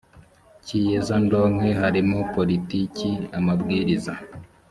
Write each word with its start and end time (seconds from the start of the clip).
cy 0.63 0.71
iyezandonke 0.79 1.69
harimo 1.81 2.17
politiki 2.35 3.09
amabwiriza 3.37 4.13